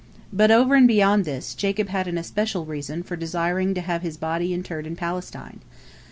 [0.33, 4.17] But over and beyond this, Jacob had an especial reason for desiring to have his
[4.17, 5.59] body interred in Palestine.